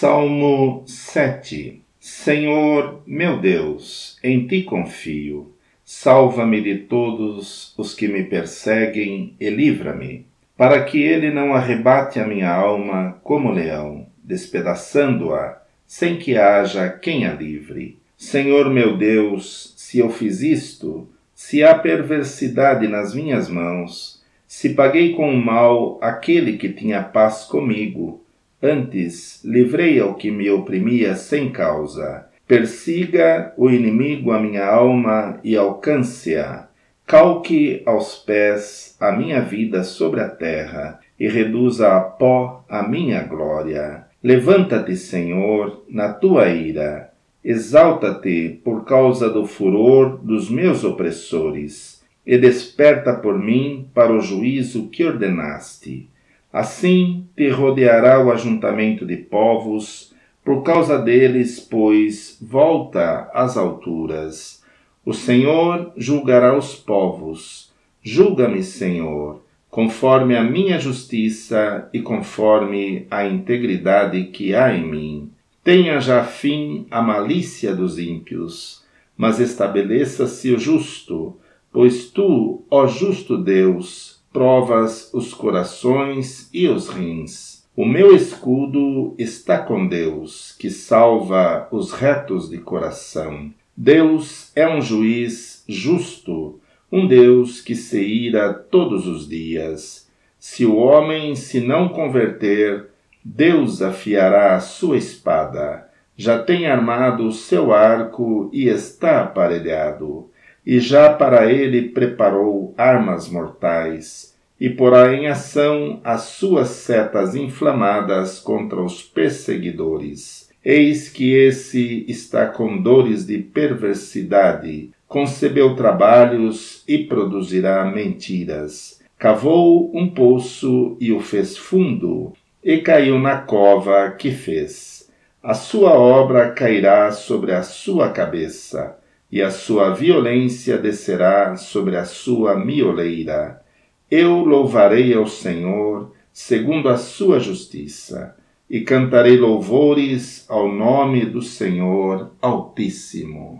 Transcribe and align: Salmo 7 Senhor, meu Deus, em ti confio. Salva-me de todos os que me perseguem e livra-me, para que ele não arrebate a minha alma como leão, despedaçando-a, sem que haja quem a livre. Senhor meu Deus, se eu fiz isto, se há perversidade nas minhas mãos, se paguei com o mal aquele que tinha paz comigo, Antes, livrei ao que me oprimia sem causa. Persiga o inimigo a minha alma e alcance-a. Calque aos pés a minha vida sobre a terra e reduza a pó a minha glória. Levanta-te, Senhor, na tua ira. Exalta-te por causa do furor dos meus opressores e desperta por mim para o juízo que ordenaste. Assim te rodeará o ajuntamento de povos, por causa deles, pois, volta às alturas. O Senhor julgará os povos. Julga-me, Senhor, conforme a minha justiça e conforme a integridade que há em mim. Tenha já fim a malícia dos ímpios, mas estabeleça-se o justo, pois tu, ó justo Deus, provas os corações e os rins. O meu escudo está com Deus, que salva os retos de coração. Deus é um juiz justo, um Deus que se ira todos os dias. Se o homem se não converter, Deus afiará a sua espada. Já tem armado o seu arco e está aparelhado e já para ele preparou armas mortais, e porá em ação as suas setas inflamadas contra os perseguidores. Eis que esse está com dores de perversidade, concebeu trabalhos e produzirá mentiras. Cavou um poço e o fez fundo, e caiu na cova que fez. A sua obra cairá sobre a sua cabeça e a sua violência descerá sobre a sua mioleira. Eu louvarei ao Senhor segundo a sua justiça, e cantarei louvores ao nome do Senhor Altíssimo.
Salmo 0.00 0.84
7 0.86 1.82
Senhor, 1.98 3.02
meu 3.04 3.40
Deus, 3.40 4.16
em 4.22 4.46
ti 4.46 4.62
confio. 4.62 5.52
Salva-me 5.84 6.60
de 6.60 6.76
todos 6.84 7.74
os 7.76 7.94
que 7.96 8.06
me 8.06 8.22
perseguem 8.22 9.34
e 9.40 9.50
livra-me, 9.50 10.24
para 10.56 10.84
que 10.84 11.02
ele 11.02 11.32
não 11.32 11.52
arrebate 11.52 12.20
a 12.20 12.26
minha 12.28 12.48
alma 12.48 13.18
como 13.24 13.50
leão, 13.50 14.06
despedaçando-a, 14.22 15.60
sem 15.84 16.16
que 16.16 16.36
haja 16.36 16.88
quem 16.88 17.26
a 17.26 17.34
livre. 17.34 17.98
Senhor 18.16 18.70
meu 18.70 18.96
Deus, 18.96 19.74
se 19.76 19.98
eu 19.98 20.10
fiz 20.10 20.42
isto, 20.42 21.08
se 21.34 21.64
há 21.64 21.74
perversidade 21.74 22.86
nas 22.86 23.16
minhas 23.16 23.48
mãos, 23.48 24.22
se 24.46 24.74
paguei 24.74 25.16
com 25.16 25.34
o 25.34 25.44
mal 25.44 25.98
aquele 26.00 26.56
que 26.56 26.68
tinha 26.68 27.02
paz 27.02 27.42
comigo, 27.42 28.22
Antes, 28.62 29.40
livrei 29.44 30.00
ao 30.00 30.14
que 30.14 30.30
me 30.30 30.50
oprimia 30.50 31.14
sem 31.14 31.50
causa. 31.50 32.26
Persiga 32.46 33.52
o 33.56 33.70
inimigo 33.70 34.32
a 34.32 34.40
minha 34.40 34.66
alma 34.66 35.38
e 35.44 35.56
alcance-a. 35.56 36.68
Calque 37.06 37.82
aos 37.86 38.16
pés 38.16 38.96
a 38.98 39.12
minha 39.12 39.40
vida 39.40 39.84
sobre 39.84 40.20
a 40.20 40.28
terra 40.28 40.98
e 41.18 41.28
reduza 41.28 41.96
a 41.96 42.00
pó 42.00 42.64
a 42.68 42.82
minha 42.82 43.22
glória. 43.22 44.06
Levanta-te, 44.22 44.96
Senhor, 44.96 45.84
na 45.88 46.12
tua 46.12 46.48
ira. 46.48 47.12
Exalta-te 47.44 48.60
por 48.64 48.84
causa 48.84 49.30
do 49.30 49.46
furor 49.46 50.18
dos 50.18 50.50
meus 50.50 50.82
opressores 50.84 52.02
e 52.26 52.36
desperta 52.36 53.14
por 53.14 53.38
mim 53.38 53.88
para 53.94 54.12
o 54.12 54.20
juízo 54.20 54.88
que 54.88 55.04
ordenaste. 55.04 56.08
Assim 56.52 57.26
te 57.36 57.48
rodeará 57.50 58.24
o 58.24 58.32
ajuntamento 58.32 59.04
de 59.04 59.16
povos, 59.16 60.14
por 60.44 60.62
causa 60.62 60.98
deles, 60.98 61.60
pois, 61.60 62.38
volta 62.40 63.30
às 63.34 63.56
alturas. 63.56 64.62
O 65.04 65.12
Senhor 65.12 65.92
julgará 65.96 66.56
os 66.56 66.74
povos. 66.74 67.70
Julga-me, 68.02 68.62
Senhor, 68.62 69.42
conforme 69.70 70.34
a 70.36 70.42
minha 70.42 70.78
justiça 70.78 71.88
e 71.92 72.00
conforme 72.00 73.06
a 73.10 73.26
integridade 73.26 74.24
que 74.24 74.54
há 74.54 74.74
em 74.74 74.86
mim. 74.86 75.30
Tenha 75.62 76.00
já 76.00 76.24
fim 76.24 76.86
a 76.90 77.02
malícia 77.02 77.74
dos 77.74 77.98
ímpios, 77.98 78.82
mas 79.16 79.38
estabeleça-se 79.38 80.50
o 80.52 80.58
justo, 80.58 81.36
pois 81.70 82.06
tu, 82.06 82.62
ó 82.70 82.86
justo 82.86 83.36
Deus, 83.36 84.17
provas 84.32 85.12
os 85.12 85.32
corações 85.32 86.48
e 86.52 86.68
os 86.68 86.88
rins. 86.88 87.66
O 87.74 87.86
meu 87.86 88.14
escudo 88.14 89.14
está 89.16 89.58
com 89.58 89.86
Deus, 89.86 90.54
que 90.58 90.70
salva 90.70 91.68
os 91.70 91.92
retos 91.92 92.50
de 92.50 92.58
coração. 92.58 93.52
Deus 93.76 94.50
é 94.56 94.68
um 94.68 94.80
juiz 94.80 95.64
justo, 95.68 96.58
um 96.90 97.06
Deus 97.06 97.60
que 97.60 97.76
se 97.76 98.00
ira 98.02 98.52
todos 98.52 99.06
os 99.06 99.28
dias. 99.28 100.10
Se 100.38 100.66
o 100.66 100.76
homem 100.76 101.36
se 101.36 101.60
não 101.60 101.88
converter, 101.88 102.88
Deus 103.24 103.80
afiará 103.80 104.56
a 104.56 104.60
sua 104.60 104.96
espada. 104.96 105.88
Já 106.16 106.42
tem 106.42 106.66
armado 106.66 107.28
o 107.28 107.32
seu 107.32 107.72
arco 107.72 108.50
e 108.52 108.66
está 108.66 109.22
aparelhado 109.22 110.28
e 110.64 110.80
já 110.80 111.12
para 111.12 111.50
ele 111.50 111.88
preparou 111.88 112.74
armas 112.76 113.28
mortais, 113.28 114.36
e 114.60 114.68
porá 114.68 115.14
em 115.14 115.28
ação 115.28 116.00
as 116.04 116.22
suas 116.22 116.68
setas 116.68 117.34
inflamadas 117.34 118.40
contra 118.40 118.82
os 118.82 119.02
perseguidores. 119.02 120.48
Eis 120.64 121.08
que 121.08 121.32
esse 121.32 122.04
está 122.08 122.46
com 122.46 122.76
dores 122.82 123.24
de 123.24 123.38
perversidade, 123.38 124.90
concebeu 125.06 125.74
trabalhos 125.74 126.82
e 126.86 126.98
produzirá 126.98 127.84
mentiras. 127.84 129.00
Cavou 129.16 129.90
um 129.96 130.10
poço 130.10 130.96
e 131.00 131.12
o 131.12 131.20
fez 131.20 131.56
fundo, 131.56 132.32
e 132.62 132.78
caiu 132.78 133.18
na 133.18 133.38
cova 133.38 134.10
que 134.10 134.30
fez. 134.30 135.08
A 135.42 135.54
sua 135.54 135.92
obra 135.92 136.50
cairá 136.50 137.10
sobre 137.12 137.52
a 137.52 137.62
sua 137.62 138.10
cabeça 138.10 138.98
e 139.30 139.42
a 139.42 139.50
sua 139.50 139.90
violência 139.90 140.78
descerá 140.78 141.56
sobre 141.56 141.96
a 141.96 142.04
sua 142.04 142.58
mioleira. 142.58 143.62
Eu 144.10 144.44
louvarei 144.44 145.14
ao 145.14 145.26
Senhor 145.26 146.12
segundo 146.32 146.88
a 146.88 146.96
sua 146.96 147.40
justiça, 147.40 148.36
e 148.70 148.82
cantarei 148.82 149.36
louvores 149.36 150.44
ao 150.48 150.70
nome 150.70 151.24
do 151.26 151.42
Senhor 151.42 152.30
Altíssimo. 152.40 153.56